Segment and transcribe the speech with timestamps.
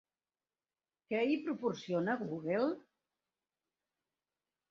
[1.11, 2.71] Què hi proporciona Google?